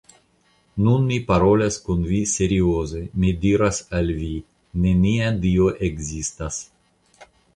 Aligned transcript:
Nun 0.85 1.03
mi 1.09 1.17
parolas 1.27 1.75
kun 1.89 1.99
vi 2.11 2.21
serioze, 2.31 3.03
mi 3.25 3.33
diras 3.45 3.81
al 3.99 4.09
vi: 4.21 4.31
nenia 4.87 5.31
Dio 5.47 5.69
ekzistas! 5.89 6.61